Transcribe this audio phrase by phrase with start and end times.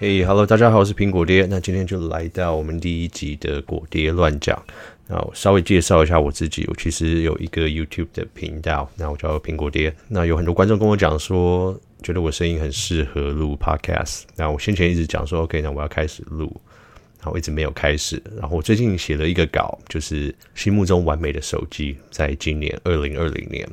[0.00, 1.44] 嘿、，Hello，大家好，我是苹果爹。
[1.50, 4.56] 那今天就来到我们第一集的果爹乱讲。
[5.08, 9.92] 那我稍微介绍一下我自己，我其实有一个 YouTube 的频道，那我叫苹果爹。
[10.06, 14.22] 那有很多观众跟我讲说，觉得我声音很适合录 Podcast。
[14.36, 16.60] 那我先前一直讲说，OK，那我要开始录，
[17.20, 18.22] 然后一直没有开始。
[18.36, 23.68] 然后我最近写了一个稿，就是心目中完美的手机，在今年二零二零年。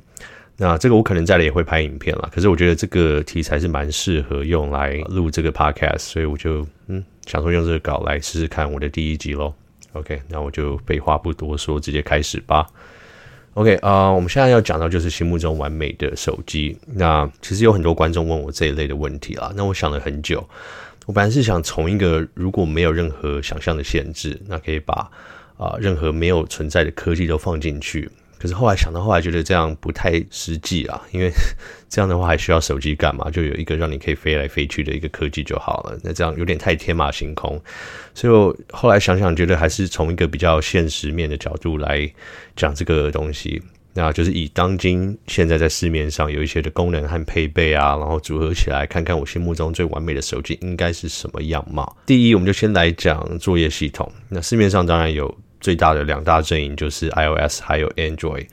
[0.57, 9.53] 那这个我可能再来也会拍影片啦，可是我觉得这个题材是蛮适合用来录这个 podcast，所以我就嗯想说用这个稿来试试看我的第一集喽。
[9.93, 12.65] OK，那我就废话不多说，直接开始吧。
[13.55, 16.77] OK 啊、我们现在要讲到就是心目中完美的手机。
[16.85, 20.45] 那其实有很多观众问我这一类的问题啦，那我想了很久，
[21.05, 25.09] 我本来是想从一个如果没有任何想象的限制，那可以把
[25.57, 28.09] 啊、任何没有存在的科技都放进去。
[28.45, 31.31] 可是后来想到，后来觉得这样不太实际啊，因为
[31.89, 33.27] 这样的话还需要手机干嘛？
[33.31, 35.97] 就有一个让你可以飞来飞去的一个科技就好了。
[36.03, 37.59] 那这样有点太天马行空，
[38.13, 42.07] 所以我后来想想，觉得还是从一个比较现实面的角度来
[42.55, 43.59] 讲这个东西。
[43.95, 51.97] 那就是以当今现在在市面上有一些的功能和配备啊，然后组合起来，看看我心目中最完美的手机应该是什么样貌。
[52.05, 54.07] 第一，我们就先来讲作业系统。
[54.29, 55.35] 那市面上当然有。
[55.65, 58.45] 最大的两大阵营就是 iOS 还有 Android，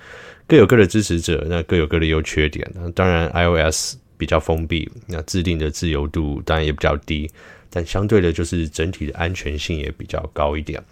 [0.48, 2.66] 各有各的支持者，那各有各的优缺点。
[2.74, 7.30] 那当然 iOS 比较封闭，那制定的自由度当然也比较低，
[7.68, 10.82] 但相对的就是整体的安全性也比较高一点。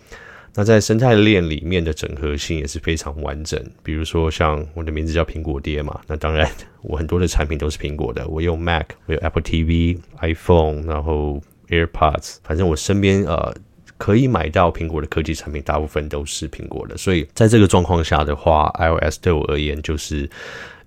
[0.54, 3.58] 那在生态链里面的整合性也是非常完整。
[3.82, 6.46] 比如说像我的名字叫苹果爹嘛，那当然
[6.82, 11.40] 我很多的产品都是苹果的，我用 Mac，我有 Apple TV、iPhone，然后
[11.70, 13.54] AirPods，反正我身边呃。
[14.00, 20.28] 可以买到苹果的科技产品，大部分都是苹果的，所以在这个状况下的话，iOS 对我而言就是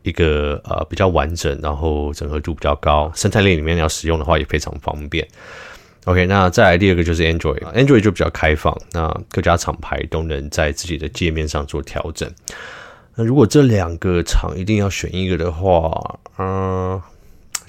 [0.02, 5.28] 一个呃比较完整，然后整合度比较高，生态链里面要使用的话也非常方便。
[6.06, 12.28] OK，那再来第二个就是 Android，Android 就比较开放，那各家厂牌都能在自己的界面上做调整。
[13.16, 17.00] 那如果这两个厂一定要选一个的话，嗯、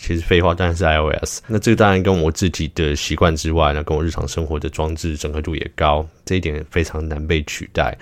[0.07, 7.97] 其实废话当然是 iOS，那这个当然跟我自己的习惯之外呢，跟我日常生活的装置整合度也高，这一点非常难被取代。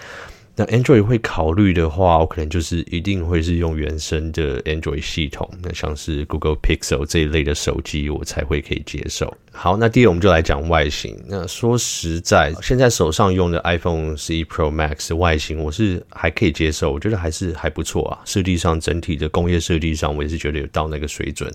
[0.55, 9.35] 那 Android 会考虑的话，我可能就是一定会是用原生的 Android 系统，那像是 Google Pixel 这一类的手机，我才会可以接受。
[9.51, 11.19] 好，那第二我们就来讲外形。
[11.27, 18.21] 那说实在，现在手上用的 iPhone 11 Pro Max 的外形，我是还可以接受，我觉得还是还不错啊。
[18.27, 21.51] 设计上，整体的工业设计上，我也是觉得有到那个水准。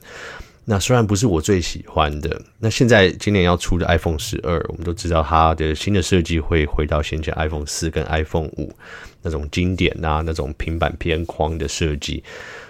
[0.70, 8.70] 那虽然不是我最喜欢的，那现在今年要出的 iPhone 十二，我们都知道它的新的设计会回到先前 iPhone 四跟 iPhone 五
[9.22, 12.22] 那种经典啊，那种平板边框的设计，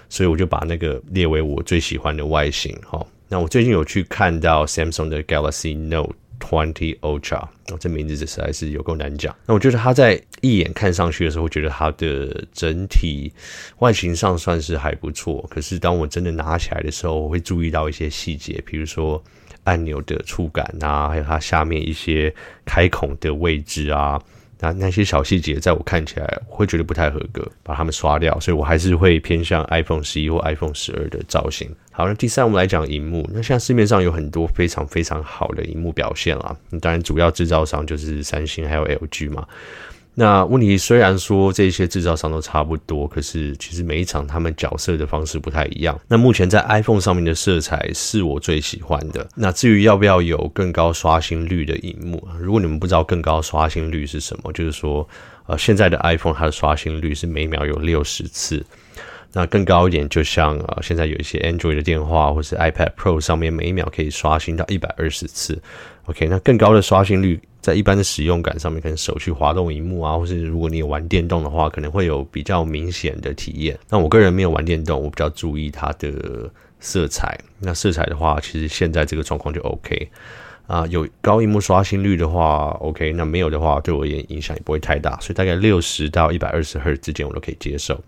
[0.09, 2.77] 所以我就把那个列为我最喜欢的外形。
[2.85, 6.13] 好，那我最近有去看到 Samsung 的 Galaxy Note。
[6.39, 9.35] Twenty Ultra，哦，这名字实在是有够难讲。
[9.45, 13.31] 那我觉得它在一眼看上去的时候，我觉得它的整体
[13.79, 15.45] 外形上算是还不错。
[15.49, 19.21] 可是当我真的拿起来的时候，我会注意到一些细节，比如说
[19.63, 22.33] 按钮的触感啊，还有它下面一些
[22.65, 24.21] 开孔的位置啊。
[24.59, 28.39] 那那些小细节，在我看起来，会觉得不太合格，把它们刷掉。
[28.39, 31.69] 所以我还是会偏向 iPhone 十一或 iPhone 十二的造型。
[31.91, 33.27] 好，那第三，我们来讲荧幕。
[33.33, 36.55] 那现在市面上有很多非常非常好的荧幕表现啦。
[36.81, 39.47] 当然，主要制造商就是三星还有 LG 嘛。
[40.19, 45.95] 那问题虽然说这些制造商都差不多，可是其实每一场他们角色的方式不太一样。
[46.07, 49.27] 那目前在 iPhone 上面的色彩是我最喜欢的。
[49.35, 55.07] 那至于要不要有更高刷新率的荧幕，如果你们不知道更高刷新率是什么，就是说，
[55.45, 58.65] 呃，现在的 iPhone 它的刷新率是每秒有六十次。
[59.33, 65.61] 那更高一点，就像呃，现在有一些 Android 的电话或是 iPad Pro 上面，每秒可以刷新到一百二十次。
[66.05, 67.39] OK，那更高的刷新率。
[67.67, 73.77] 在一般的使用感上面，可能手去滑动荧幕啊，或是如果你有玩电动的话，可能会有比较明显的体验。
[73.89, 77.37] 那我个人没有玩电动，我比较注意它的色彩。
[77.59, 80.09] 那色彩的话，其实现在这个状况就 OK
[80.65, 80.87] 啊。
[80.87, 83.11] 有高荧幕刷新率的话，OK。
[83.11, 88.01] 那没有的话，对我而言影响也不会太大，所以大概六十到一百二十赫兹之间，我都可以接受。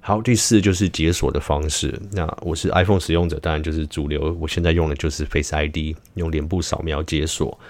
[0.00, 1.94] 好，第四就是解锁的方式。
[2.12, 4.34] 那我是 iPhone 使用者，当然就是主流。
[4.40, 7.60] 我现在用的就是 Face ID，用脸部扫描解锁。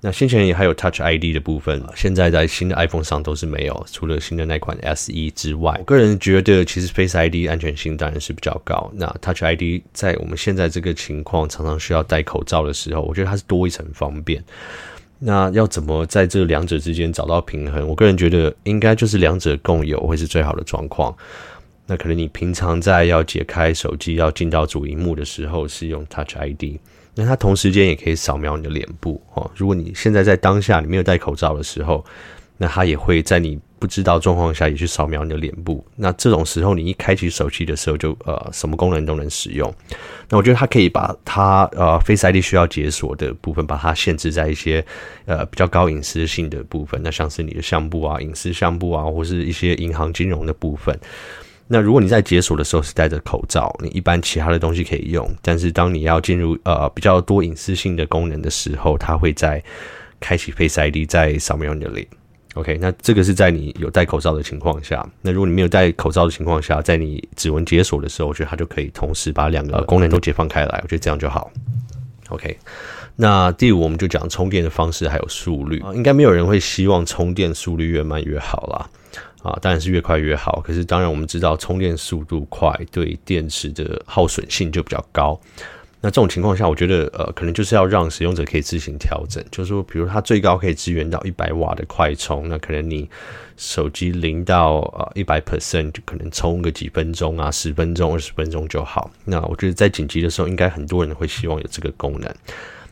[0.00, 5.74] 那先前也还有 Touch ID 的部分，现在在新的 iPhone 上都是没有，除了新的那款 SE 之外。
[5.80, 8.88] 我个人觉得，其实 Face ID 安全性当然是比较高。
[8.94, 14.42] 那 Touch ID 在我们现在这个情况，常常需要戴口罩的时候，我觉得它是多一层方便。
[15.18, 17.84] 那要怎么在这两者之间找到平衡？
[17.88, 21.12] 我个人觉得，应该就是两者共有会是最好的状况。
[21.86, 26.78] 那可能你平常在要解开手机要进到主萤幕的时候，是用 Touch ID。
[27.20, 29.50] 那它同时间也可以扫描你的脸部哦。
[29.56, 32.04] 如果你现在在当下你没有戴口罩的时候，
[32.56, 35.84] 那它也会在你不知道状况下也去扫描你的脸部。
[35.96, 39.72] 那这种时候你一开启手机的时候就，呃什么功能都能使用。
[40.28, 44.84] 那我觉得它可以把它呃 Face ID 需要解锁的部分，把它限制在一些
[45.26, 47.00] 呃比较高隐私性的部分。
[47.02, 50.96] 那像是你的相簿啊、隐私相簿啊，或是一些银行金融的部分。
[51.70, 55.30] 那如果你在解锁的时候是戴着口罩，你一般其他的东西可以用。
[55.42, 59.62] 但是当你要进入呃比较多隐私性的功能的时候，它会在
[60.18, 62.06] 开启 Face ID 再扫描你的脸。
[62.54, 65.06] OK，那这个是在你有戴口罩的情况下。
[65.20, 70.80] 那如果你没有戴口罩的情况下，在你指纹解锁的时候，我觉得它就可以同时把两个功能都解放开来。
[70.82, 71.50] 我觉得这样就好。
[72.30, 72.58] OK，
[73.14, 78.90] 那第五我们就讲充电的方式还有速率啊，应该没有人会希望充电速率越慢越好啦。
[79.48, 80.60] 啊，当然是越快越好。
[80.60, 85.38] 可是当然我们知道充电速度快对电池的耗损性就比较高。
[86.00, 93.10] 那这种情况下，我觉得呃，可能就是要让使用者可以自行调整，就是说，比如它最高可以支援到一百瓦的快充，那可能你
[93.56, 99.10] 手机零到呃一百 percent 就可能充个几分钟啊，十分钟、二十分钟就好。
[99.24, 102.32] 那我觉得在紧急的时候，应该很多人会希望有这个功能。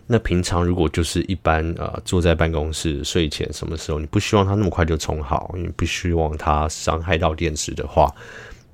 [0.06, 8.08] 那平常如果就是一般呃坐在办公室睡前什么时候，你不希望它那么快就充好，你不希望它伤害到电池的话。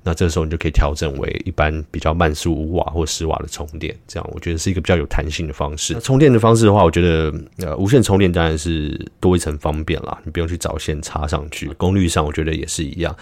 [0.05, 5.97] 那这时候你就可以调整为一般比较慢速五瓦或十瓦的充电，这样我觉得是一个比较有弹性的方式。
[6.01, 11.67] 充电的方式的话，我觉得呃无线充电当然是多一层方便啦，你不用去找线插上去。
[11.77, 13.15] 功率上我觉得也是一样。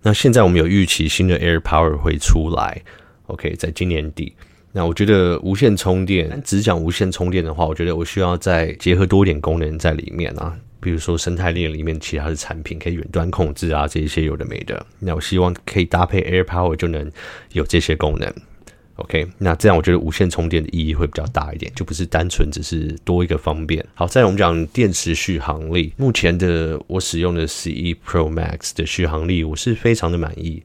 [0.00, 2.80] 那现在我们有预期新的 Air Power 会出来
[3.26, 4.32] ，OK，在今年底。
[4.72, 10.56] 那我觉得无线充电，只讲无线充电的话，我觉得我需要再结合多一点功能在里面啊。
[10.80, 14.86] 比如说生态链里面其他的产品可以远端控制啊，这一些有的没的。
[15.00, 17.10] 那我希望可以搭配 AirPower 就能
[17.52, 18.32] 有这些功能。
[18.96, 23.84] OK，那这样我觉得无线充电的意义会比较大一点，就不是单纯只是多一个方便。
[23.94, 25.92] 好，再来我们讲电池续航力。
[25.96, 30.62] 目前的我使用的十一 Pro Max 的续航力，我是非常的满意。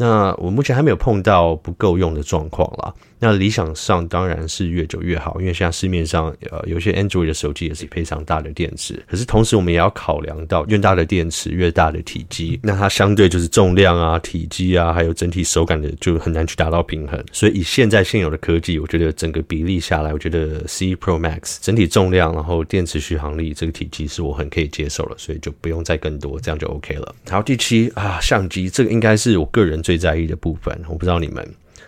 [0.00, 2.90] 那我目前还没有碰到不够用的状况啦。
[3.22, 8.98] 那理想上当然是越久越好，因为现在市面上呃有些 Android 的手机也是非常大的电池。
[9.06, 17.22] 可是同时我们也要考量到越大的电池越大的体积，那它相对就是重量啊、体积啊，还有整体手感的就很难去达到平衡。
[17.30, 27.14] 所以以现在现有的科技，我觉得整个比例下来，我觉得 C Pro Max 整体重量，然后电池续航力这个体积是我很可以接受了，所以就不用再更多，这样就 OK 了。
[27.28, 31.44] 好，第七啊，相机这个应该是我个人最最在意的部分，我不知道你们。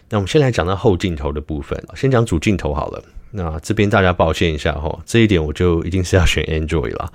[0.09, 3.01] 那我们先来讲到后镜头的部分，先讲主镜头好了。
[3.31, 7.13] 那这边大家抱歉一下哈，这一点我就一定是要选 Android 了。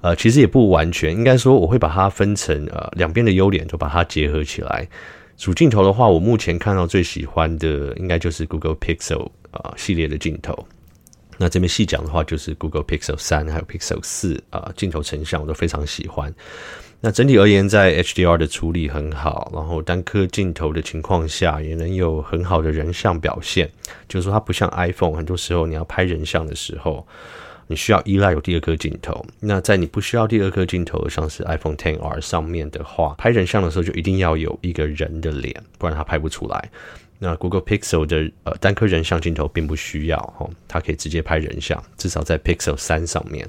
[0.00, 4.88] 呃，其实也不完全，应该说我会把它分成呃两边的优点，都把它结合起来。
[5.36, 10.66] 主镜头的话，我目前看到最喜欢的应该就是 Google Pixel 啊、系列的镜头。
[11.36, 16.34] 那这边细讲的话，就是 Google Pixel 三还有 Pixel 四啊镜头成像我都非常喜欢。
[17.02, 23.70] 那整体而言，在 HDR 的处理很好，然后单颗镜头的情况下，也能有很好的人像表现。
[24.06, 27.06] 就是说，它不像 iPhone，很多时候你要拍人像的时候，
[27.68, 29.24] 你需要依赖有第二颗镜头。
[29.40, 36.70] 那在你不需要第二颗镜头，像是 iPhone XR 上面的话，拍人像的时候就一定要有一个人的脸，不然它拍不出来。
[37.18, 43.48] 那 Google Pixel 的呃单颗人像镜头并不需要，哈，它可以直接拍人像，至少在 Pixel 三上面。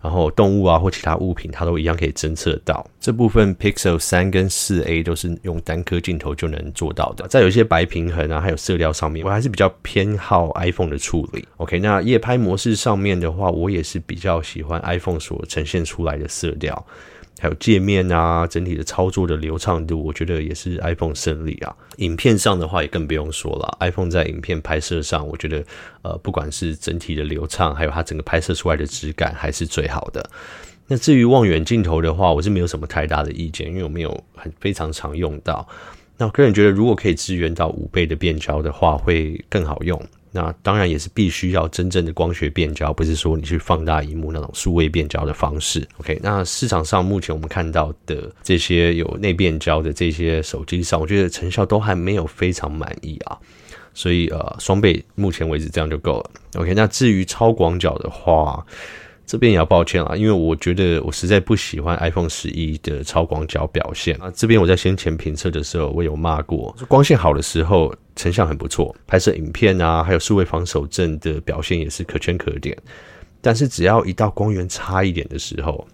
[0.00, 2.86] 然后动物啊或其他物品，它都一样可以侦测到。
[3.00, 7.26] 这部分 Pixel 三跟四 A 都是用单颗镜头就能做到的。
[7.28, 11.46] 在有一些白平衡啊，还有色调上面，我还是比较偏好 iPhone 的处理。
[11.56, 16.86] OK，那夜拍模式上面的话，我也是比较喜欢 iPhone 所呈现出来的色调。
[17.38, 21.74] 还有界面啊，整体的操作的流畅度，我觉得也是 iPhone 胜利啊。
[21.98, 25.64] 影片上的话也更不用说了，iPhone 在影片拍摄上，我觉得
[26.02, 30.28] 呃，不管是整体的流畅，还有它整个拍摄出来的质感，还是最好的。
[30.86, 35.68] 那至于望远镜头的话，我是没有什么太大的意见，因为我没有很非常常用到。
[36.16, 40.02] 那我个人觉得，如果可以支援到五倍的变焦的话，会更好用。
[40.32, 45.86] 那当然也是必须要真正的光学变焦，不是说你去放大荧幕那种数位变焦的方式。
[45.98, 53.38] OK，那市场上目前我们看到的这些有内变焦的这些手机上，我觉得成效都还没有非常满意啊。
[53.94, 56.30] 所以呃，双倍目前为止这样就够了。
[56.54, 58.64] OK，那至于超广角的话，
[59.26, 64.30] 这边也要抱歉啊，因为我觉得我实在不喜欢 iPhone 十一的超广角表现啊。
[64.32, 72.76] 这边我在先前评测的时候，我有骂过，光线好的时候成像很不错，拍摄影片啊，还有数位防守阵的表现也是可圈可点。
[73.40, 75.86] 但是只要一到光源差一点的时候，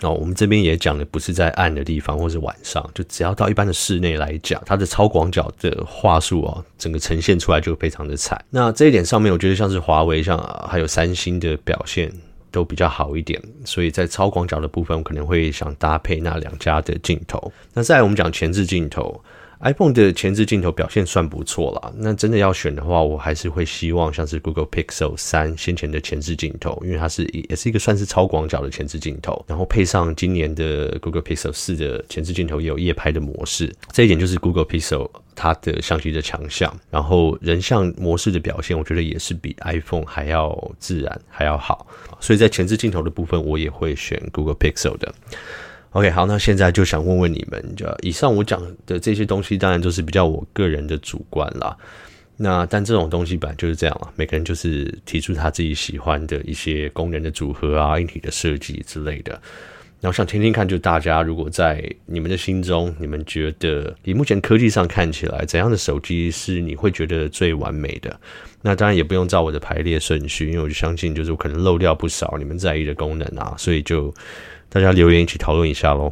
[0.00, 8.44] 哦，我们这边也讲的不是在暗的地方或是晚上，就只要到一般的室内来讲，它的超广角的话术哦，整个呈现出来就非常的惨。
[8.50, 10.36] 那这一点上面，我觉得像是华为、像
[10.68, 12.12] 还有三星的表现
[12.50, 17.52] 都比较好一点，所以在超广角的部分，我可能会想搭配那两家的镜头。
[17.72, 19.22] 那再来我们讲前置镜头。
[19.62, 36.76] iPhone 的前置镜头表现算不错啦，那真的要选的话，我还是会希望像是 Google Pixel 三先前的前置镜头，因为它是也是一个算是超广角的前置镜头，然后配上今年的 Google Pixel 四的前置镜头也有夜拍的模式，这一点就是 Google Pixel 它的相机的强项。
[36.90, 41.86] 然后人像模式的表现，我觉得也是比 iPhone 还要自然还要好，
[42.18, 45.14] 所以在前置镜头的部分，我也会选 Google Pixel 的。
[45.92, 51.76] OK，好，那现在就想问问你们，就以上我讲的这些东西，当然就是比较我个人的主观啦。
[52.38, 59.40] 那但这种东西本来就是这样了，每个人就是提出他自己喜欢的一些功能的组合啊、一体的设计之类的。
[60.02, 68.20] 然后想听听看，就大家如果在你们的心中，你们觉得以目前科技上看起来，怎样的手机是你会觉得最完美的？
[68.60, 74.12] 那当然也不用照我的排列顺序，因为我就相信，就是我可能漏掉不少你们在意的功能啊，所以就。
[74.74, 76.10] 大家留言一起讨论一下喽。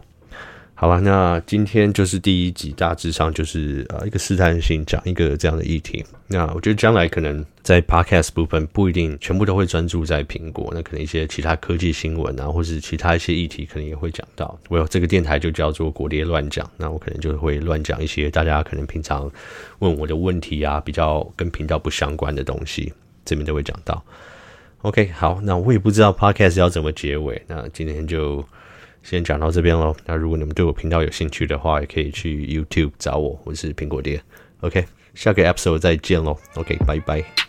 [0.80, 6.02] 好了，那今天就是第一集，大致上就是呃一个试探性讲一个这样的议题。
[6.26, 14.58] 那我觉得将来可能在 Podcast 部分不一定全部都会专注在苹果，那可能一些其他科技新闻啊，或是其他一些议题，可能也会讲到。
[14.70, 19.30] 我有这个电台就叫做国爹乱讲，那我可能就会乱讲一些大家可能平常
[19.80, 22.90] 问我的问题啊，比较跟频道不相关的东西，
[23.26, 24.02] 这边都会讲到。
[24.80, 28.42] OK，好，那我也不知道 Podcast 要怎么结尾，那今天就
[29.02, 29.96] 先讲到这边喽。
[30.06, 34.22] 那如果你们对我频道有兴趣的话，也可以去 YouTube 找我，我是苹果爹。
[34.60, 36.36] OK，下个 episode 再见喽。
[36.54, 37.39] OK，拜拜。